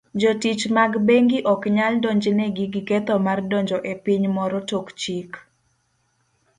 [0.21, 5.31] Jotich mag bengi oknyal donjnegi gi ketho mar donjo e piny moro tok chik.